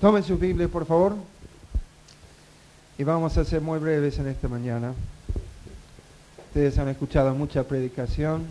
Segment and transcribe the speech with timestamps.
[0.00, 1.16] Tomen su Biblia, por favor.
[2.98, 4.94] Y vamos a ser muy breves en esta mañana.
[6.46, 8.46] Ustedes han escuchado mucha predicación.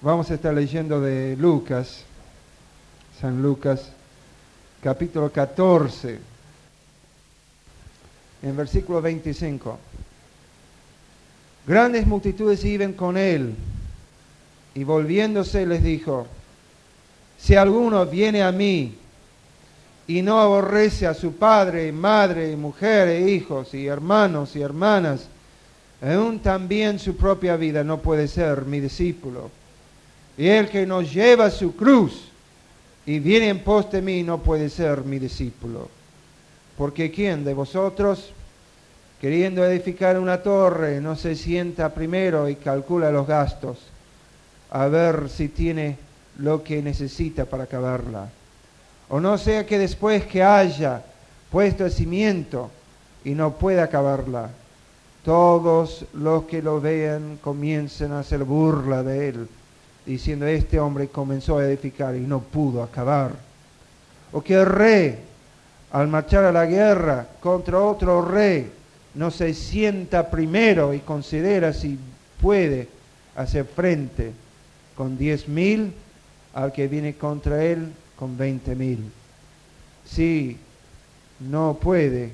[0.00, 2.04] Vamos a estar leyendo de Lucas,
[3.20, 3.90] San Lucas,
[4.82, 6.18] capítulo 14,
[8.42, 9.78] en versículo 25.
[11.66, 13.54] Grandes multitudes iban con él
[14.74, 16.26] y volviéndose les dijo,
[17.38, 18.96] si alguno viene a mí
[20.12, 25.26] y no aborrece a su padre, madre, mujer, e hijos y hermanos y hermanas,
[26.02, 29.50] aún también su propia vida no puede ser mi discípulo.
[30.36, 32.24] Y el que nos lleva su cruz
[33.06, 35.88] y viene en pos de mí no puede ser mi discípulo.
[36.76, 38.34] Porque ¿quién de vosotros,
[39.18, 43.78] queriendo edificar una torre, no se sienta primero y calcula los gastos,
[44.70, 45.96] a ver si tiene
[46.36, 48.28] lo que necesita para acabarla?
[49.12, 51.02] O no sea que después que haya
[51.50, 52.70] puesto el cimiento
[53.22, 54.48] y no pueda acabarla,
[55.22, 59.48] todos los que lo vean comiencen a hacer burla de él,
[60.06, 63.32] diciendo, este hombre comenzó a edificar y no pudo acabar.
[64.32, 65.18] O que el rey,
[65.90, 68.72] al marchar a la guerra contra otro rey,
[69.14, 71.98] no se sienta primero y considera si
[72.40, 72.88] puede
[73.36, 74.32] hacer frente
[74.96, 75.92] con diez mil
[76.54, 77.92] al que viene contra él
[78.22, 79.10] con veinte mil.
[80.08, 80.56] Si
[81.40, 82.30] no puede,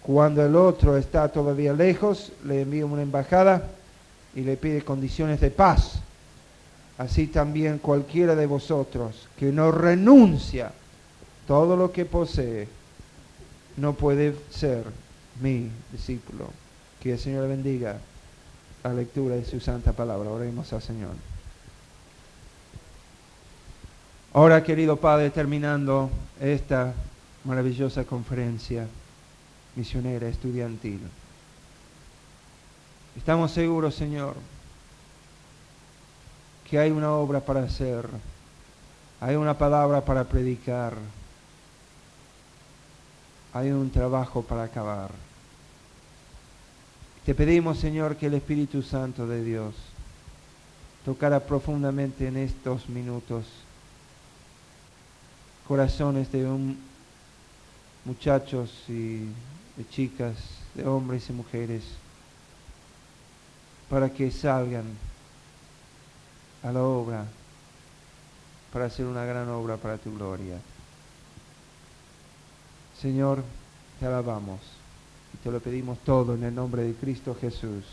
[0.00, 3.68] cuando el otro está todavía lejos, le envía una embajada
[4.32, 5.94] y le pide condiciones de paz.
[6.98, 10.70] Así también cualquiera de vosotros que no renuncia
[11.48, 12.68] todo lo que posee,
[13.76, 14.84] no puede ser
[15.40, 16.46] mi discípulo.
[17.02, 17.98] Que el Señor bendiga
[18.84, 20.30] la lectura de su santa palabra.
[20.30, 21.31] Oremos al Señor.
[24.34, 26.08] Ahora, querido Padre, terminando
[26.40, 26.94] esta
[27.44, 28.86] maravillosa conferencia
[29.76, 31.00] misionera estudiantil,
[33.14, 34.34] estamos seguros, Señor,
[36.70, 38.08] que hay una obra para hacer,
[39.20, 40.94] hay una palabra para predicar,
[43.52, 45.10] hay un trabajo para acabar.
[47.26, 49.74] Te pedimos, Señor, que el Espíritu Santo de Dios
[51.04, 53.44] tocara profundamente en estos minutos
[55.66, 56.46] corazones de
[58.04, 59.18] muchachos y
[59.76, 60.36] de chicas,
[60.74, 61.82] de hombres y mujeres,
[63.88, 64.84] para que salgan
[66.62, 67.26] a la obra,
[68.72, 70.58] para hacer una gran obra para tu gloria.
[73.00, 73.42] Señor,
[73.98, 74.60] te alabamos
[75.34, 77.84] y te lo pedimos todo en el nombre de Cristo Jesús.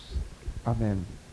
[0.66, 1.29] Amén.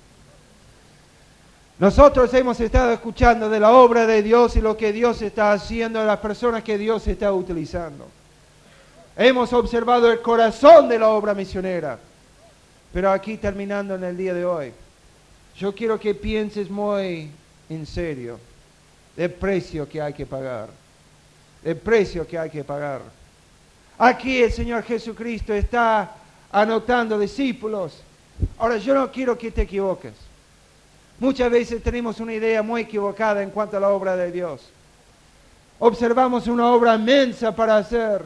[1.79, 6.01] Nosotros hemos estado escuchando de la obra de Dios y lo que Dios está haciendo
[6.01, 8.07] de las personas que Dios está utilizando.
[9.15, 11.99] Hemos observado el corazón de la obra misionera.
[12.95, 14.73] Pero aquí terminando en el día de hoy,
[15.55, 17.31] yo quiero que pienses muy
[17.69, 18.41] en serio
[19.15, 20.71] del precio que hay que pagar.
[21.63, 23.03] El precio que hay que pagar.
[23.99, 26.15] Aquí el Señor Jesucristo está
[26.51, 28.01] anotando discípulos.
[28.57, 30.26] Ahora yo no quiero que te equivoques.
[31.19, 34.69] Muchas veces tenemos una idea muy equivocada en cuanto a la obra de Dios.
[35.79, 38.23] Observamos una obra inmensa para hacer,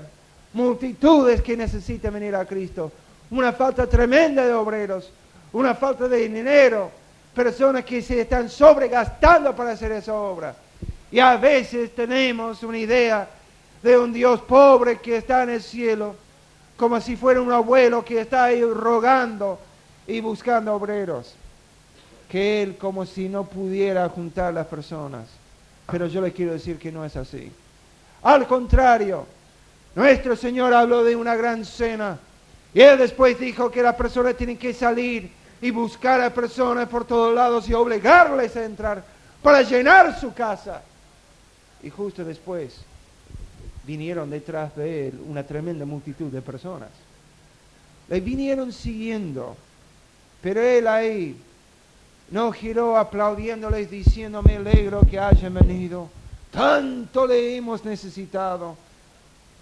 [0.53, 2.91] multitudes que necesitan venir a Cristo,
[3.31, 5.13] una falta tremenda de obreros,
[5.53, 6.91] una falta de dinero,
[7.33, 10.57] personas que se están sobregastando para hacer esa obra.
[11.13, 13.29] Y a veces tenemos una idea
[13.85, 16.17] de un Dios pobre que está en el cielo,
[16.77, 19.61] como si fuera un abuelo que está ahí rogando
[20.09, 21.37] y buscando obreros
[22.31, 25.27] que Él como si no pudiera juntar las personas.
[25.91, 27.51] Pero yo le quiero decir que no es así.
[28.23, 29.27] Al contrario,
[29.97, 32.19] nuestro Señor habló de una gran cena.
[32.73, 37.05] Y Él después dijo que las personas tienen que salir y buscar a personas por
[37.05, 39.05] todos lados y obligarles a entrar
[39.43, 40.83] para llenar su casa.
[41.83, 42.77] Y justo después
[43.85, 46.91] vinieron detrás de Él una tremenda multitud de personas.
[48.09, 49.57] Le vinieron siguiendo.
[50.41, 51.37] Pero Él ahí
[52.31, 56.09] no giró aplaudiéndoles diciéndome alegro que hayan venido.
[56.51, 58.77] Tanto le hemos necesitado.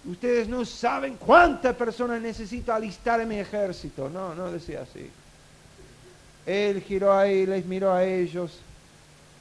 [0.05, 4.09] Ustedes no saben cuántas personas necesito alistar en mi ejército.
[4.09, 5.09] No, no decía así.
[6.45, 8.59] Él giró ahí, les miró a ellos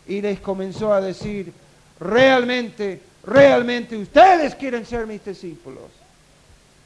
[0.07, 1.53] y les comenzó a decir,
[2.01, 5.85] realmente, realmente ustedes quieren ser mis discípulos.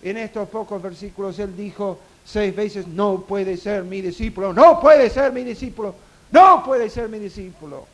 [0.03, 5.09] En estos pocos versículos él dijo seis veces, no puede ser mi discípulo, no puede
[5.09, 5.95] ser mi discípulo
[6.33, 7.87] no puede ser mi discípulo.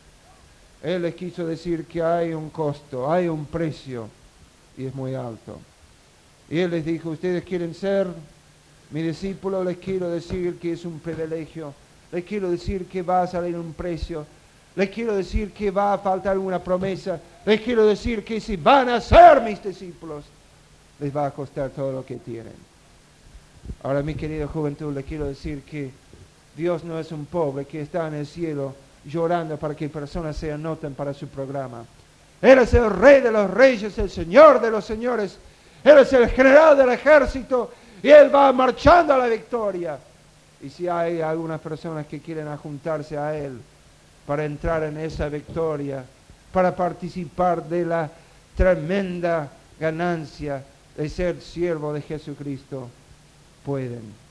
[0.82, 4.08] Él les quiso decir que hay un costo, hay un precio.
[4.76, 5.58] y es muy alto.
[6.48, 8.06] Y él les dijo, ustedes quieren ser
[8.90, 11.74] mi discípulo, les quiero decir que es un privilegio,
[12.12, 14.24] les quiero decir que va a salir un precio,
[14.76, 18.88] les quiero decir que va a faltar una promesa, les quiero decir que si van
[18.88, 20.24] a ser mis discípulos,
[21.00, 22.54] les va a costar todo lo que tienen.
[23.82, 25.90] Ahora, mi querida juventud, les quiero decir que
[26.58, 28.74] Dios no es un pobre que está en el cielo
[29.04, 31.84] llorando para que personas se anoten para su programa.
[32.42, 35.38] Él es el rey de los reyes, el señor de los señores.
[35.84, 37.70] Él es el general del ejército
[38.02, 40.00] y él va marchando a la victoria.
[40.60, 43.60] Y si hay algunas personas que quieren ajuntarse a él
[44.26, 46.04] para entrar en esa victoria,
[46.52, 48.10] para participar de la
[48.56, 50.64] tremenda ganancia
[50.96, 52.88] de ser siervo de Jesucristo,
[53.64, 54.27] pueden.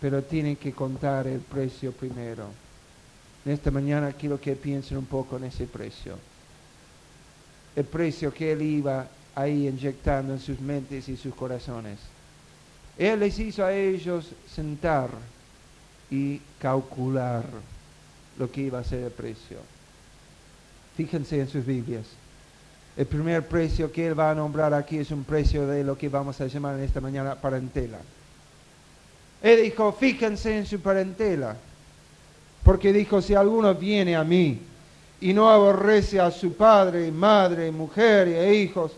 [0.00, 2.46] Pero tienen que contar el precio primero.
[3.44, 6.16] Esta mañana quiero que piensen un poco en ese precio.
[7.74, 11.98] El precio que Él iba ahí inyectando en sus mentes y sus corazones.
[12.98, 15.08] Él les hizo a ellos sentar
[16.10, 17.44] y calcular
[18.38, 19.58] lo que iba a ser el precio.
[20.96, 22.06] Fíjense en sus Biblias.
[22.96, 26.08] El primer precio que Él va a nombrar aquí es un precio de lo que
[26.08, 27.98] vamos a llamar en esta mañana parentela.
[29.42, 31.56] Él dijo, fíjense en su parentela.
[32.64, 34.58] Porque dijo, si alguno viene a mí
[35.20, 38.92] y no aborrece a su padre, madre, mujer e hijos,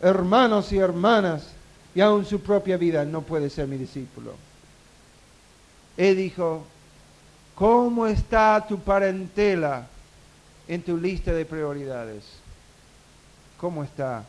[0.00, 1.48] hermanos y hermanas,
[1.94, 4.34] y aún su propia vida, no puede ser mi discípulo.
[5.96, 6.64] Él dijo,
[7.54, 9.86] ¿cómo está tu parentela
[10.66, 12.24] en tu lista de prioridades?
[13.58, 14.24] ¿Cómo está?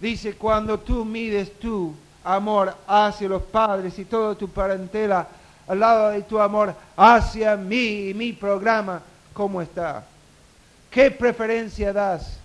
[0.00, 5.26] Dice, cuando tú mides tu amor hacia los padres y toda tu parentela,
[5.66, 9.00] al lado de tu amor hacia mí y mi programa,
[9.32, 10.04] ¿cómo está?
[10.90, 12.38] ¿Qué preferencia das?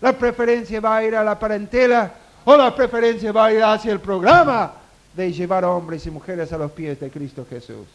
[0.00, 2.12] ¿La preferencia va a ir a la parentela
[2.44, 4.72] o la preferencia va a ir hacia el programa
[5.14, 7.86] de llevar hombres y mujeres a los pies de Cristo Jesús?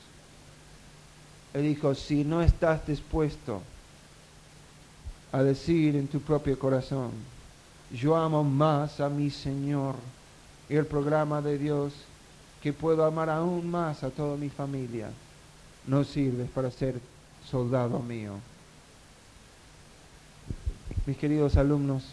[1.53, 3.61] Él dijo, si no estás dispuesto
[5.31, 7.11] a decir en tu propio corazón,
[7.91, 9.95] yo amo más a mi Señor
[10.77, 11.93] el programa de Dios
[12.61, 15.09] que puedo amar aún más a toda mi familia,
[15.85, 16.95] no sirve para ser
[17.45, 18.33] soldado mío.
[21.05, 22.03] Mis queridos alumnos,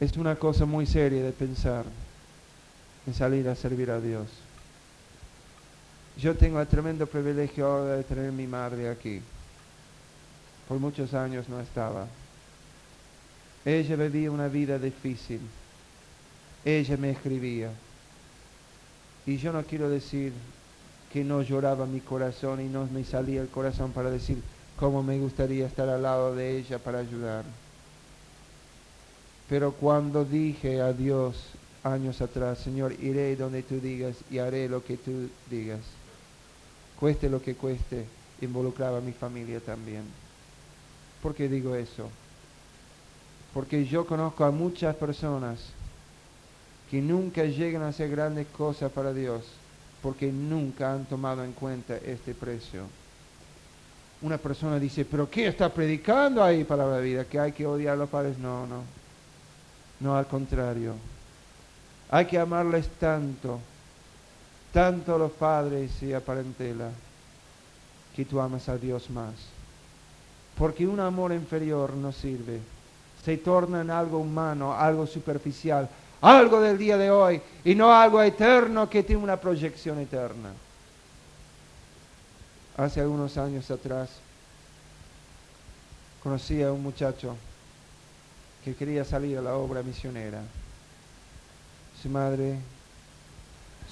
[0.00, 1.84] es una cosa muy seria de pensar
[3.06, 4.26] en salir a servir a Dios.
[6.16, 9.20] Yo tengo el tremendo privilegio ahora de tener mi madre aquí.
[10.66, 12.06] Por muchos años no estaba.
[13.64, 15.40] Ella vivía una vida difícil
[16.64, 17.70] ella me escribía.
[19.26, 20.32] Y yo no quiero decir
[21.12, 24.42] que no lloraba mi corazón y no me salía el corazón para decir
[24.76, 27.44] cómo me gustaría estar al lado de ella para ayudar.
[29.48, 31.36] Pero cuando dije a Dios
[31.84, 35.80] años atrás, Señor, iré donde tú digas y haré lo que tú digas,
[36.98, 38.06] cueste lo que cueste,
[38.40, 40.04] involucraba a mi familia también.
[41.22, 42.08] ¿Por qué digo eso?
[43.52, 45.58] Porque yo conozco a muchas personas
[46.92, 49.44] que nunca llegan a hacer grandes cosas para Dios
[50.02, 52.82] porque nunca han tomado en cuenta este precio.
[54.20, 57.24] Una persona dice, pero ¿qué está predicando ahí para la vida?
[57.24, 58.36] ¿Que hay que odiar a los padres?
[58.36, 58.82] No, no.
[60.00, 60.92] No, al contrario.
[62.10, 63.58] Hay que amarles tanto,
[64.70, 66.90] tanto a los padres y a parentela,
[68.14, 69.32] que tú amas a Dios más.
[70.58, 72.60] Porque un amor inferior no sirve.
[73.24, 75.88] Se torna en algo humano, algo superficial,
[76.22, 80.52] algo del día de hoy y no algo eterno que tiene una proyección eterna.
[82.76, 84.08] Hace algunos años atrás
[86.22, 87.36] conocí a un muchacho
[88.64, 90.40] que quería salir a la obra misionera.
[92.00, 92.56] Su madre,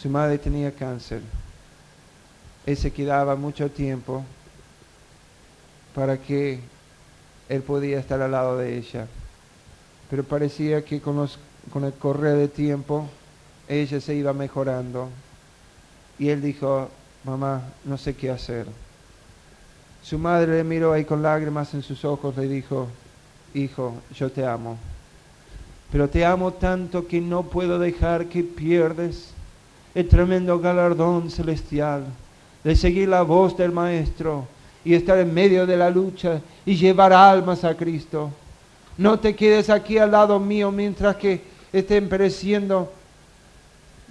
[0.00, 1.20] su madre tenía cáncer.
[2.64, 4.24] Él se quedaba mucho tiempo
[5.94, 6.60] para que
[7.48, 9.08] él podía estar al lado de ella.
[10.08, 11.38] Pero parecía que con los
[11.72, 13.06] con el correr de tiempo,
[13.68, 15.08] ella se iba mejorando.
[16.18, 16.88] Y él dijo,
[17.24, 18.66] mamá, no sé qué hacer.
[20.02, 22.88] Su madre le miró ahí con lágrimas en sus ojos, le dijo,
[23.54, 24.76] hijo, yo te amo.
[25.92, 29.30] Pero te amo tanto que no puedo dejar que pierdes
[29.94, 32.04] el tremendo galardón celestial
[32.62, 34.46] de seguir la voz del Maestro
[34.84, 38.30] y estar en medio de la lucha y llevar almas a Cristo.
[38.96, 42.92] No te quedes aquí al lado mío mientras que estén pereciendo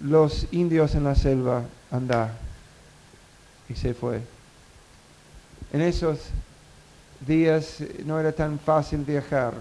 [0.01, 2.38] los indios en la selva, anda.
[3.68, 4.22] Y se fue.
[5.72, 6.20] En esos
[7.25, 9.54] días no era tan fácil viajar.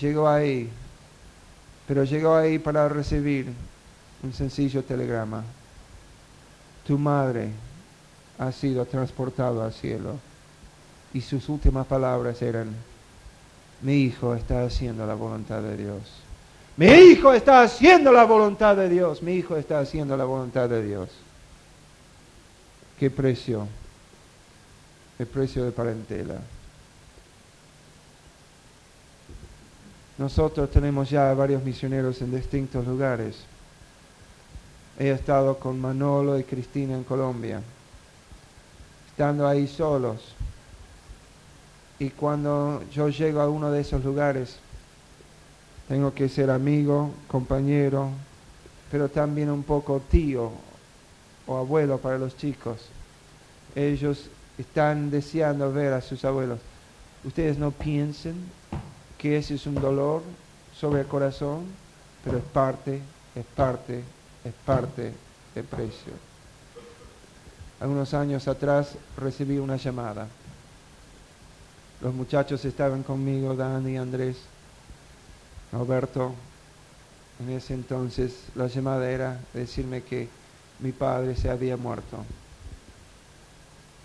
[0.00, 0.70] llegó ahí,
[1.86, 3.52] pero llegó ahí para recibir
[4.22, 5.42] un sencillo telegrama.
[6.86, 7.50] Tu madre
[8.38, 10.18] ha sido transportado al cielo.
[11.12, 12.68] Y sus últimas palabras eran,
[13.82, 16.29] mi hijo está haciendo la voluntad de Dios.
[16.76, 19.22] Mi hijo está haciendo la voluntad de Dios.
[19.22, 21.10] Mi hijo está haciendo la voluntad de Dios.
[22.98, 23.66] ¿Qué precio?
[25.18, 26.40] El precio de parentela.
[30.20, 33.36] Nosotros tenemos ya varios misioneros en distintos lugares.
[34.98, 37.62] He estado con Manolo y Cristina en Colombia,
[39.10, 40.34] estando ahí solos.
[41.98, 44.58] Y cuando yo llego a uno de esos lugares,
[45.90, 48.10] tengo que ser amigo, compañero,
[48.92, 50.52] pero también un poco tío
[51.48, 52.86] o abuelo para los chicos.
[53.74, 56.60] Ellos están deseando ver a sus abuelos.
[57.24, 58.36] Ustedes no piensen
[59.18, 60.22] que ese es un dolor
[60.78, 61.64] sobre el corazón,
[62.22, 63.00] pero es parte,
[63.34, 64.04] es parte
[64.44, 65.12] es parte
[65.56, 66.12] del precio.
[67.80, 70.28] Algunos años atrás recibí una llamada.
[72.00, 74.36] Los muchachos estaban conmigo, Dani, Andrés,
[75.72, 76.34] Alberto.
[77.40, 80.28] En ese entonces la llamada era decirme que
[80.80, 82.18] mi padre se había muerto.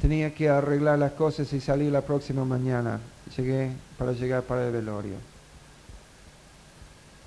[0.02, 3.00] Tenía que arreglar las cosas y salir la próxima mañana.
[3.36, 5.16] Llegué para llegar para el velorio.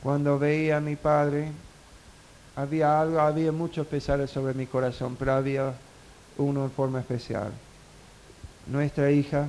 [0.03, 1.51] Cuando veía a mi padre,
[2.55, 5.75] había algo, había muchos pesares sobre mi corazón, pero había
[6.37, 7.51] uno en forma especial.
[8.67, 9.47] Nuestra hija,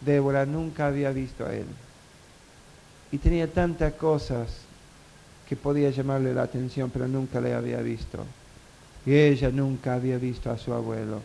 [0.00, 1.66] Débora, nunca había visto a él.
[3.12, 4.48] Y tenía tantas cosas
[5.48, 8.24] que podía llamarle la atención, pero nunca le había visto.
[9.04, 11.20] Y ella nunca había visto a su abuelo.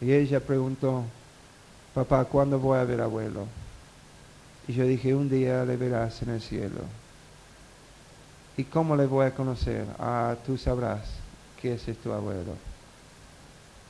[0.00, 1.04] Y ella preguntó,
[1.94, 3.46] papá, ¿cuándo voy a ver abuelo?
[4.66, 6.80] Y yo dije, un día le verás en el cielo.
[8.56, 9.84] ¿Y cómo le voy a conocer?
[9.98, 11.02] Ah, tú sabrás
[11.60, 12.54] que ese es tu abuelo.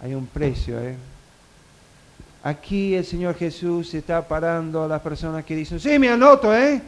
[0.00, 0.96] Hay un precio, ¿eh?
[2.42, 6.80] Aquí el Señor Jesús está parando a las personas que dicen, sí, me anoto, ¿eh?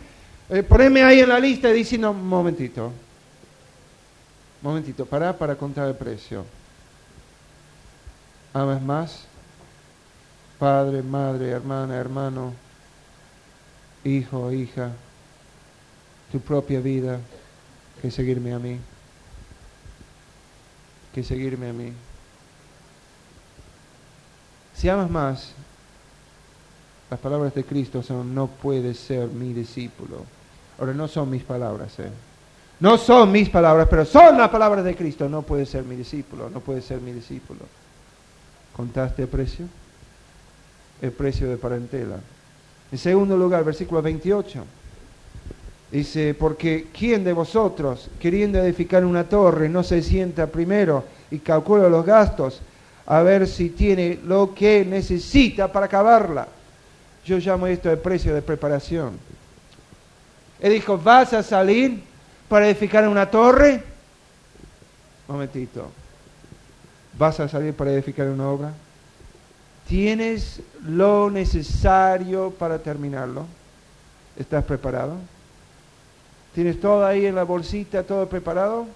[0.49, 2.93] eh poneme ahí en la lista y dice, no, momentito.
[4.63, 6.45] Momentito, para para contar el precio.
[8.53, 9.25] ¿Amas más?
[10.59, 12.53] Padre, madre, hermana, hermano,
[14.05, 14.91] hijo, hija,
[16.33, 17.21] tu propia vida
[18.03, 18.79] que seguirme a mí,
[21.15, 21.93] que seguirme a mí.
[24.79, 25.51] Si amas más,
[27.11, 30.25] las palabras de Cristo son, no puedes ser mi discípulo.
[30.79, 32.09] Ahora, no son mis palabras, ¿eh?
[32.79, 35.29] No son mis palabras, pero son las palabras de Cristo.
[35.29, 37.59] No puedes ser mi discípulo, no puedes ser mi discípulo.
[38.77, 39.67] ¿Contaste el precio?
[41.03, 42.21] El precio de parentela.
[42.93, 44.65] En segundo lugar, versículo 28.
[45.91, 51.89] Dice, porque ¿quién de vosotros, queriendo edificar una torre, no se sienta primero y calcula
[51.89, 52.61] los gastos
[53.11, 56.47] a ver si tiene lo que necesita para acabarla?
[57.25, 59.19] Yo llamo esto el precio de preparación.
[60.61, 62.03] Él dijo, ¿vas a salir
[62.51, 63.83] para edificar una torre?
[65.27, 65.91] Momentito.
[67.17, 68.73] ¿Vas a salir para edificar una obra?
[69.89, 73.47] ¿Tienes lo necesario para terminarlo?
[74.39, 75.17] ¿Estás preparado?
[76.55, 78.87] ¿Tienes todo ahí en la bolsita, todo preparado?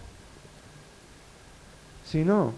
[2.05, 2.53] Si no,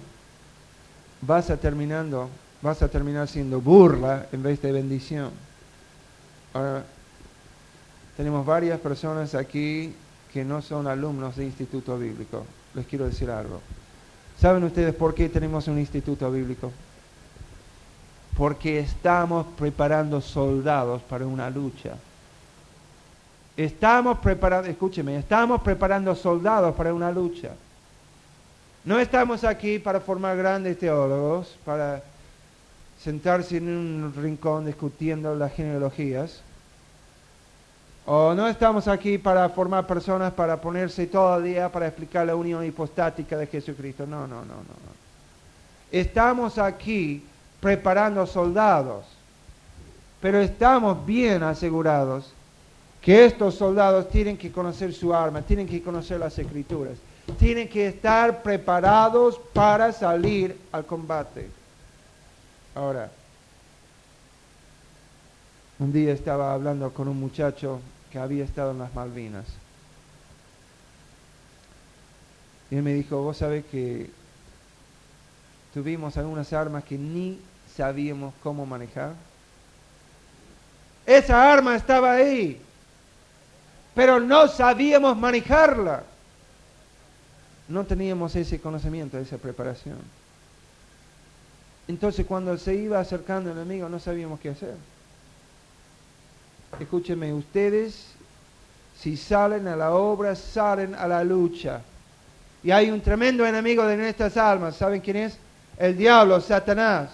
[1.21, 2.29] vas a terminando,
[2.63, 5.31] vas a terminar siendo burla en vez de bendición.
[6.53, 6.85] Ahora,
[8.17, 9.95] tenemos varias personas aquí
[10.33, 12.45] que no son alumnos de instituto bíblico.
[12.75, 13.61] Les quiero decir algo.
[14.41, 16.73] ¿Saben ustedes por qué tenemos un instituto bíblico?
[18.37, 21.95] Porque estamos preparando soldados para una lucha.
[23.57, 27.51] Estamos preparando, escúcheme, estamos preparando soldados para una lucha.
[28.85, 32.03] No estamos aquí para formar grandes teólogos, para
[33.03, 36.43] sentarse en un rincón discutiendo las genealogías.
[38.07, 42.37] O no estamos aquí para formar personas para ponerse todo el día para explicar la
[42.37, 44.07] unión hipostática de Jesucristo.
[44.07, 44.95] No, no, no, no.
[45.91, 47.25] Estamos aquí
[47.61, 49.07] preparando soldados,
[50.21, 52.31] pero estamos bien asegurados
[53.01, 56.95] que estos soldados tienen que conocer su arma, tienen que conocer las escrituras,
[57.33, 61.49] tienen que estar preparados para salir al combate.
[62.75, 63.11] Ahora,
[65.79, 69.47] un día estaba hablando con un muchacho que había estado en las Malvinas.
[72.71, 74.11] Y él me dijo, vos sabés que
[75.73, 77.41] tuvimos algunas armas que ni
[77.77, 79.15] sabíamos cómo manejar.
[81.07, 82.61] Esa arma estaba ahí.
[83.95, 86.03] pero no sabíamos manejarla.
[87.69, 89.99] No teníamos ese conocimiento, esa preparación.
[91.89, 94.75] Entonces cuando se iba acercando el enemigo no sabíamos qué hacer.
[96.81, 98.15] Escúchenme, ustedes
[98.99, 101.83] si salen a la obra, salen a la lucha.
[102.63, 104.77] Y hay un tremendo enemigo de nuestras almas.
[104.77, 105.37] ¿Saben quién es?
[105.79, 107.11] El diablo, Satanás.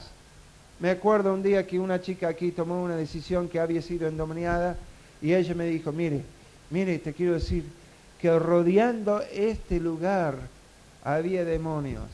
[0.78, 4.76] Me acuerdo un día que una chica aquí tomó una decisión que había sido endemoniada
[5.20, 6.22] y ella me dijo, mire,
[6.70, 7.64] mire, te quiero decir
[8.20, 10.36] que rodeando este lugar
[11.02, 12.04] había demonios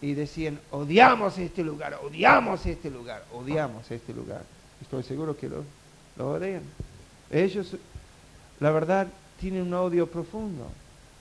[0.00, 4.42] y decían, odiamos este lugar, odiamos este lugar, odiamos este lugar.
[4.82, 5.64] Estoy seguro que lo,
[6.16, 6.62] lo odian.
[7.30, 7.76] Ellos,
[8.60, 9.06] la verdad,
[9.40, 10.66] tienen un odio profundo,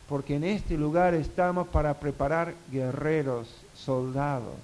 [0.10, 4.58] porque en este lugar estamos para preparar guerreros, soldados,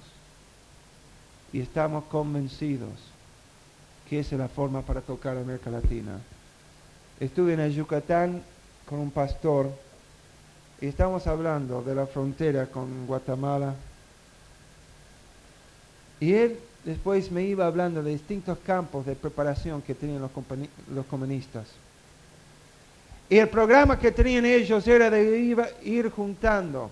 [1.52, 2.90] y estamos convencidos
[4.08, 6.20] que esa es la forma para tocar América Latina.
[7.20, 8.42] Estuve en Yucatán
[8.90, 9.70] con un pastor
[10.80, 13.72] y estamos hablando de la frontera con Guatemala
[16.18, 20.32] y él después me iba hablando de distintos campos de preparación que tenían los,
[20.92, 21.66] los comunistas.
[23.28, 26.90] Y el programa que tenían ellos era de ir juntando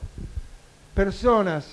[0.95, 1.67] personas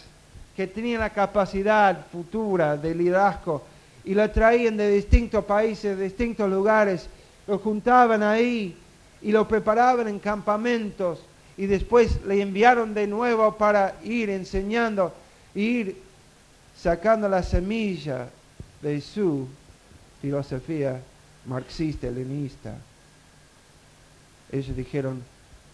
[0.55, 3.61] que tenían la capacidad futura de liderazgo
[4.03, 7.07] y la traían de distintos países, de distintos lugares,
[7.45, 8.75] lo juntaban ahí
[9.25, 11.19] y lo preparaban en campamentos
[11.57, 15.11] y después le enviaron de nuevo para ir enseñando,
[15.55, 15.99] ir
[16.77, 18.29] sacando la semilla
[18.83, 19.47] de su
[20.21, 21.01] filosofía
[21.47, 22.75] marxista-leninista.
[24.51, 25.23] Ellos dijeron,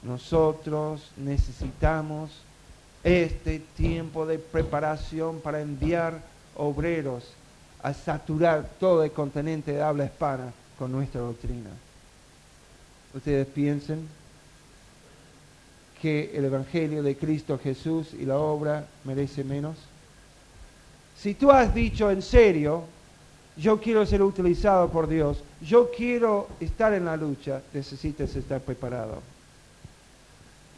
[0.01, 2.31] nosotros necesitamos
[3.03, 6.22] este tiempo de preparación para enviar
[6.55, 7.34] obreros
[7.84, 11.72] a saturar todo el continente de habla hispana con nuestra doctrina.
[13.13, 14.08] Ustedes piensen
[16.01, 19.77] que el Evangelio de Cristo Jesús y la obra merece menos.
[21.18, 22.85] Si tú has dicho en serio,
[23.57, 29.22] yo quiero ser utilizado por Dios, yo quiero estar en la lucha, necesitas estar preparado.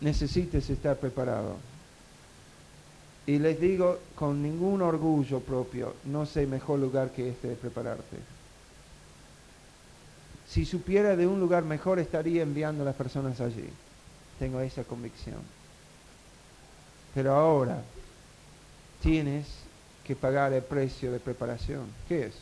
[0.02, 1.56] Necesitas estar preparado.
[3.26, 8.18] Y les digo con ningún orgullo propio, no sé mejor lugar que este de prepararte.
[10.54, 13.68] Si supiera de un lugar mejor, estaría enviando a las personas allí.
[14.38, 15.40] Tengo esa convicción.
[17.16, 17.82] Pero ahora
[19.02, 19.48] tienes
[20.06, 21.88] que pagar el precio de preparación.
[22.08, 22.34] ¿Qué es?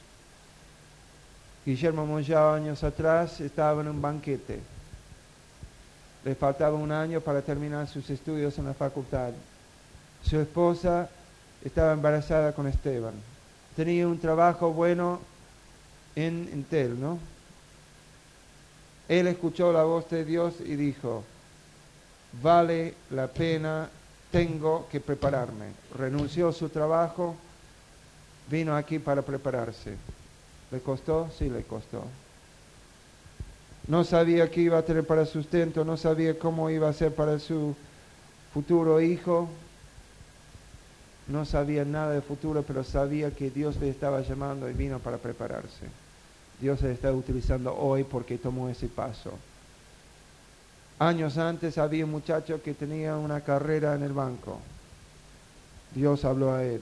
[1.66, 4.60] Guillermo Monjao años atrás estaba en un banquete.
[6.26, 9.32] Le faltaba un año para terminar sus estudios en la facultad.
[10.22, 11.10] Su esposa
[11.64, 13.14] estaba embarazada con Esteban.
[13.74, 15.22] Tenía un trabajo bueno
[16.14, 17.18] en Intel, ¿no?
[19.12, 21.26] Él escuchó la voz de Dios y dijo,
[22.42, 23.90] vale la pena,
[24.32, 25.66] tengo que prepararme.
[25.98, 27.36] Renunció a su trabajo
[28.50, 29.98] vino aquí para prepararse.
[30.72, 31.30] ¿Le costó?
[31.38, 32.06] Sí, le costó.
[33.90, 37.38] No sabía qué iba a tener para sustento, no sabía cómo iba a ser para
[37.38, 37.76] su
[38.54, 39.50] futuro hijo.
[41.28, 45.18] No sabía nada de futuro, pero sabía que Dios le estaba llamando y vino para
[45.18, 45.90] prepararse.
[46.62, 49.32] Dios le está utilizando hoy porque tomó ese paso.
[51.00, 54.60] Años antes había un muchacho que tenía una carrera en el banco.
[55.96, 56.82] Dios habló a él.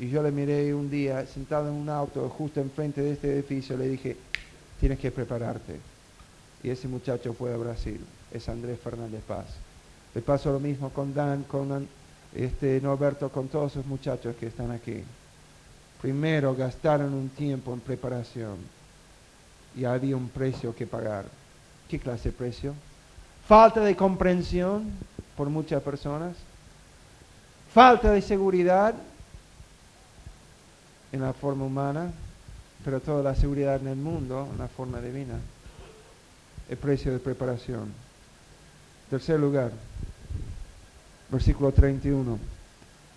[0.00, 3.76] Y yo le miré un día sentado en un auto justo enfrente de este edificio,
[3.76, 4.16] le dije,
[4.80, 5.78] tienes que prepararte.
[6.64, 8.00] Y ese muchacho fue a Brasil,
[8.32, 9.46] es Andrés Fernández Paz.
[10.14, 11.86] Le pasó lo mismo con Dan, con
[12.34, 15.04] este Norberto, con todos esos muchachos que están aquí.
[16.02, 18.79] Primero gastaron un tiempo en preparación
[19.76, 21.24] y había un precio que pagar.
[21.88, 22.74] ¿Qué clase de precio?
[23.46, 24.90] Falta de comprensión
[25.36, 26.36] por muchas personas,
[27.72, 28.94] falta de seguridad,
[31.12, 32.10] en la forma humana,
[32.84, 35.38] pero toda la seguridad en el mundo en la forma divina.
[36.68, 37.92] El precio de preparación.
[39.10, 39.72] Tercer lugar,
[41.30, 42.38] versículo 31.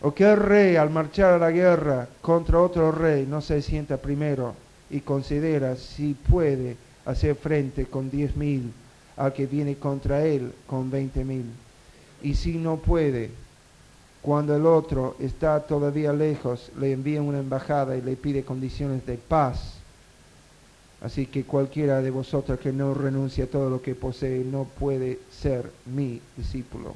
[0.02, 4.56] ¿O qué rey al marchar a la guerra contra otro rey no se sienta primero
[4.90, 8.72] y considera si puede hacer frente con diez mil
[9.18, 11.46] al que viene contra él con veinte mil?
[12.22, 13.30] Y si no puede,
[14.22, 19.18] cuando el otro está todavía lejos, le envía una embajada y le pide condiciones de
[19.18, 19.74] paz.
[21.02, 25.20] Así que cualquiera de vosotros que no renuncie a todo lo que posee no puede
[25.30, 26.96] ser mi discípulo.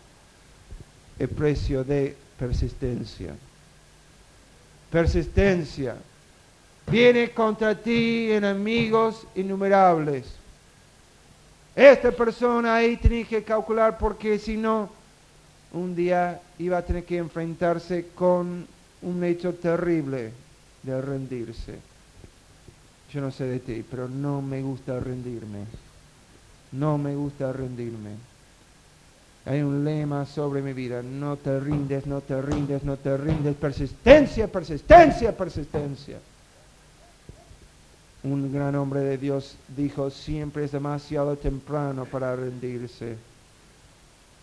[1.19, 3.36] El precio de persistencia.
[4.89, 5.97] Persistencia.
[6.89, 10.26] Viene contra ti enemigos innumerables.
[11.76, 14.89] Esta persona ahí tenía que calcular porque si no,
[15.73, 18.65] un día iba a tener que enfrentarse con
[19.02, 20.32] un hecho terrible
[20.82, 21.78] de rendirse.
[23.13, 25.65] Yo no sé de ti, pero no me gusta rendirme.
[26.71, 28.12] No me gusta rendirme.
[29.45, 33.56] Hay un lema sobre mi vida, no te rindes, no te rindes, no te rindes,
[33.56, 36.17] persistencia, persistencia, persistencia.
[38.29, 43.15] Un gran hombre de Dios dijo, siempre es demasiado temprano para rendirse.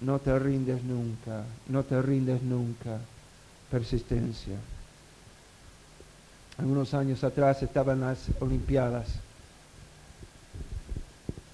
[0.01, 2.99] No te rindes nunca, no te rindes nunca.
[3.71, 4.57] Persistencia.
[6.57, 9.07] Algunos años atrás estaban las Olimpiadas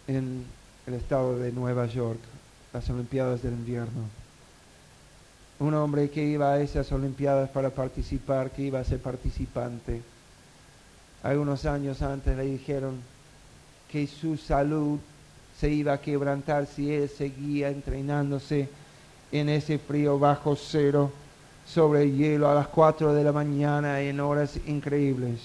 [0.07, 0.45] en
[0.87, 2.21] el estado de Nueva York,
[2.73, 4.05] las Olimpiadas del invierno.
[5.59, 10.01] Un hombre que iba a esas Olimpiadas para participar, que iba a ser participante,
[11.23, 12.97] algunos años antes le dijeron
[13.91, 14.99] que su salud
[15.59, 18.69] se iba a quebrantar si él seguía entrenándose
[19.33, 21.13] en ese frío bajo cero
[21.67, 25.41] sobre hielo a las 4 de la mañana en horas increíbles.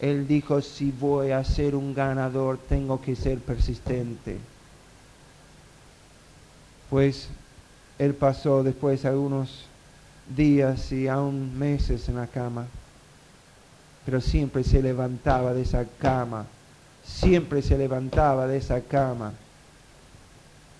[0.00, 4.38] Él dijo, si voy a ser un ganador, tengo que ser persistente.
[6.88, 7.28] Pues
[7.98, 9.64] él pasó después algunos
[10.34, 12.66] días y aún meses en la cama,
[14.08, 16.46] pero siempre se levantaba de esa cama,
[17.04, 19.34] siempre se levantaba de esa cama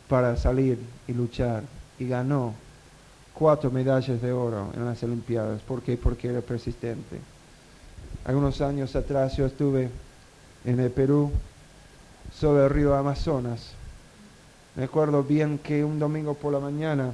[0.08, 1.62] para salir y luchar
[1.98, 2.54] y ganó
[3.34, 5.60] cuatro medallas de oro en las Olimpiadas.
[5.60, 5.98] ¿Por qué?
[5.98, 7.20] Porque era persistente.
[8.24, 9.90] Algunos años atrás yo estuve
[10.64, 11.30] en el Perú,
[12.34, 13.72] sobre el río Amazonas.
[14.74, 17.12] Me acuerdo bien que un domingo por la mañana,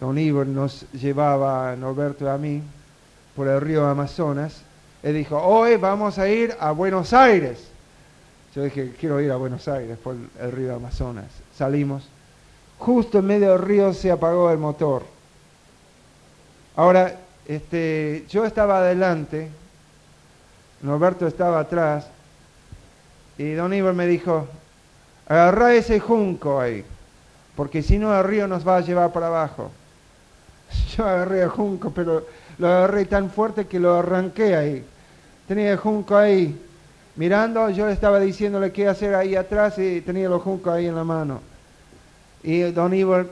[0.00, 2.62] Don Iber nos llevaba a Norberto y a mí
[3.34, 4.64] por el río Amazonas.
[5.02, 7.68] Él dijo, hoy vamos a ir a Buenos Aires.
[8.54, 11.26] Yo dije, quiero ir a Buenos Aires por el río Amazonas.
[11.56, 12.08] Salimos.
[12.78, 15.04] Justo en medio del río se apagó el motor.
[16.76, 19.50] Ahora, este, yo estaba adelante
[20.82, 22.06] Norberto estaba atrás,
[23.38, 24.48] y don Iber me dijo,
[25.28, 26.84] agarra ese junco ahí,
[27.54, 29.70] porque si no el río nos va a llevar para abajo.
[30.96, 32.26] Yo agarré el junco, pero
[32.58, 34.84] lo agarré tan fuerte que lo arranqué ahí.
[35.46, 36.58] Tenía el junco ahí
[37.16, 40.94] mirando, yo le estaba diciéndole qué hacer ahí atrás y tenía el junco ahí en
[40.94, 41.40] la mano.
[42.42, 43.28] Y don Iber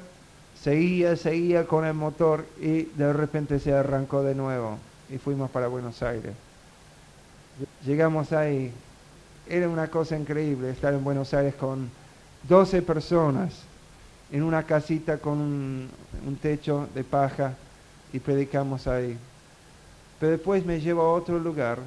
[0.62, 5.68] seguía, seguía con el motor y de repente se arrancó de nuevo y fuimos para
[5.68, 6.32] Buenos Aires.
[7.84, 8.72] Llegamos ahí.
[9.48, 11.90] Era una cosa increíble estar en Buenos Aires con
[12.48, 13.64] 12 personas
[14.32, 17.54] en una casita con un, techo de paja
[18.12, 19.16] y predicamos ahí.
[20.20, 21.78] Pero después me llevo a otro lugar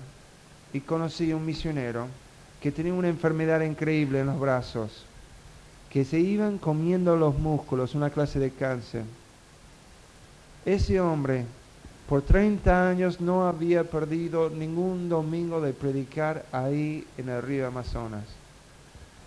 [0.73, 2.07] y conocí a un misionero
[2.59, 5.05] que tenía una enfermedad increíble en los brazos,
[5.89, 9.03] que se iban comiendo los músculos, una clase de cáncer.
[10.65, 11.45] Ese hombre
[12.09, 18.25] por 30 años no había perdido ningún domingo de predicar ahí en el río Amazonas.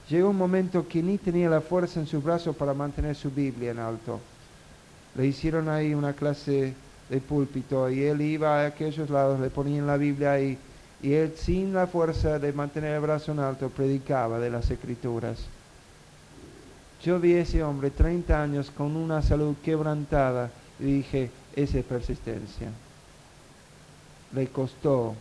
[0.08, 3.70] Llegó un momento que ni tenía la fuerza en su brazo para mantener su Biblia
[3.70, 4.20] en alto.
[5.14, 6.74] Le hicieron ahí una clase
[7.08, 10.58] de púlpito y él iba a aquellos lados, le ponían la Biblia ahí
[11.02, 15.38] y él sin la fuerza de mantener el brazo en alto predicaba de las escrituras.
[17.02, 22.70] Yo vi a ese hombre 30 años con una salud quebrantada y dije, esa persistencia.
[24.32, 25.14] Le costó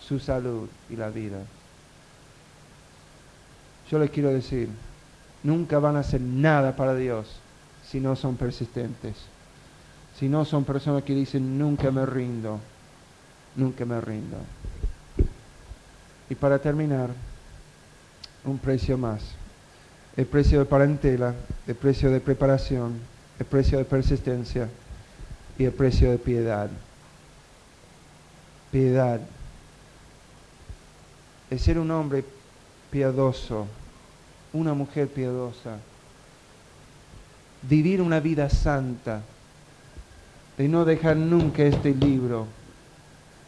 [0.00, 1.38] su salud y la vida.
[3.90, 4.68] Yo le quiero decir,
[5.42, 7.26] nunca van a hacer nada para Dios
[7.86, 9.14] si no son persistentes.
[10.18, 12.58] Si no son personas que dicen, nunca me rindo,
[13.54, 14.36] nunca me rindo.
[16.28, 17.10] Y para terminar,
[18.44, 19.22] un precio más.
[20.16, 21.34] El precio de parentela,
[21.66, 22.98] el precio de preparación,
[23.38, 24.68] el precio de persistencia
[25.56, 26.68] y el precio de piedad.
[28.72, 29.20] Piedad.
[31.48, 32.24] Es ser un hombre
[32.90, 33.66] piadoso,
[34.52, 35.78] una mujer piadosa.
[37.62, 39.22] Vivir una vida santa,
[40.58, 42.46] de no dejar nunca este libro,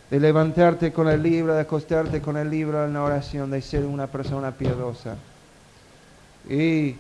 [0.09, 3.85] de levantarte con el libro, de acostarte con el libro en la oración, de ser
[3.85, 5.17] una persona piadosa.
[6.49, 6.95] Y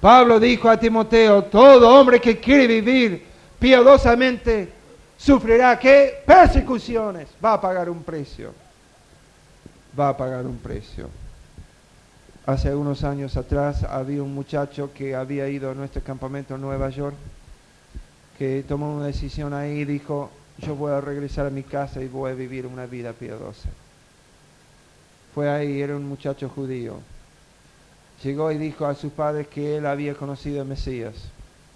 [0.00, 3.24] Pablo dijo a Timoteo, todo hombre que quiere vivir
[3.58, 4.68] piadosamente
[5.16, 8.52] sufrirá que persecuciones, va a pagar un precio,
[9.98, 11.08] va a pagar un precio.
[12.44, 16.90] Hace unos años atrás había un muchacho que había ido a nuestro campamento en Nueva
[16.90, 17.14] York,
[18.38, 22.08] que tomó una decisión ahí y dijo, yo voy a regresar a mi casa y
[22.08, 23.68] voy a vivir una vida piadosa.
[25.34, 26.98] Fue ahí, era un muchacho judío.
[28.22, 31.14] llegó y dijo a sus padres que él había conocido al Mesías.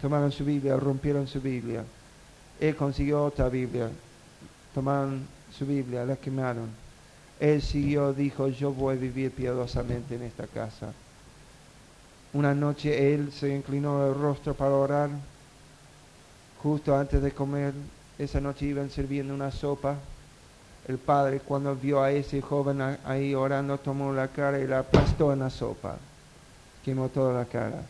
[0.00, 1.84] Tomaron su Biblia, rompieron su Biblia.
[2.60, 3.90] Él consiguió otra Biblia.
[4.74, 6.68] Tomaron su Biblia, la quemaron.
[7.40, 10.92] Él siguió, dijo, yo voy a vivir piadosamente en esta casa.
[12.32, 15.10] Una noche él se inclinó el rostro para orar.
[16.66, 17.72] Justo antes de comer,
[18.18, 19.94] esa noche iban sirviendo una sopa.
[20.88, 25.32] El padre, cuando vio a ese joven ahí orando, tomó la cara y la aplastó
[25.32, 25.94] en la sopa.
[26.84, 27.84] Quemó toda la cara.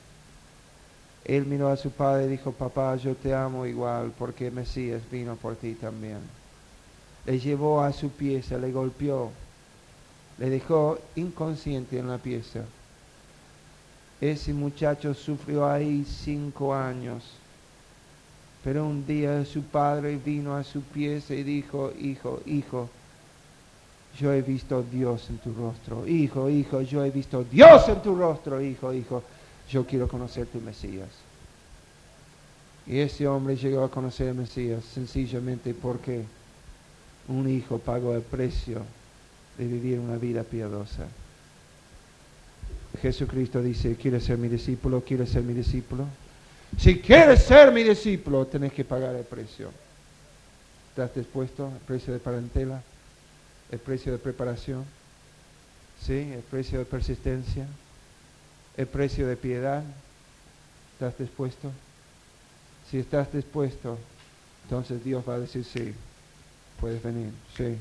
[1.25, 5.37] Él miró a su padre y dijo, papá, yo te amo igual porque Mesías vino
[5.37, 6.19] por ti también.
[7.25, 9.31] Le llevó a su pieza, le golpeó,
[10.37, 12.61] le dejó inconsciente en la pieza.
[14.21, 17.46] Ese muchacho sufrió ahí cinco años.
[18.67, 22.91] Pero un día su padre vino a su pieza y dijo, hijo, hijo,
[24.19, 26.05] yo he visto Dios en tu rostro.
[26.05, 28.61] Hijo, hijo, yo he visto Dios en tu rostro.
[28.61, 29.23] Hijo, hijo,
[29.71, 31.11] yo quiero conocer tu Mesías.
[32.89, 36.25] Y ese hombre llegó a conocer al Mesías sencillamente porque
[37.29, 38.83] un hijo pagó el precio
[39.59, 41.07] de vivir una vida piadosa.
[43.01, 45.03] Jesucristo dice, ¿quieres ser mi discípulo?
[45.03, 46.07] ¿Quieres ser mi discípulo?
[46.79, 49.71] Si quieres ser mi discípulo, tenés que pagar el precio.
[50.91, 51.69] ¿Estás dispuesto?
[51.69, 52.83] El precio de parentela,
[53.71, 54.85] el precio de preparación,
[56.05, 56.33] ¿sí?
[56.33, 57.67] el precio de persistencia,
[58.77, 59.83] el precio de piedad.
[60.95, 61.71] ¿Estás dispuesto?
[62.91, 63.99] Si estás dispuesto,
[64.65, 65.93] entonces Dios va a decir, sí,
[66.81, 67.77] puedes venir, sí,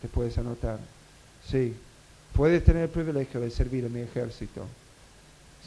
[0.00, 0.78] te puedes anotar,
[1.48, 1.76] sí,
[2.32, 4.66] puedes tener el privilegio de servir en mi ejército.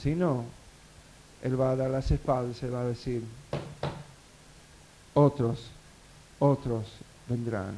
[0.02, 0.46] Si no,
[1.46, 3.24] él va a dar las espaldas y va a decir,
[5.14, 5.70] otros,
[6.40, 6.88] otros
[7.30, 7.76] vendrán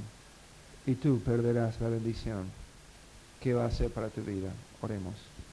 [0.85, 2.45] y tú perderás la bendición.
[3.41, 4.51] ¿Qué va a hacer para tu vida?
[4.81, 5.15] Oremos.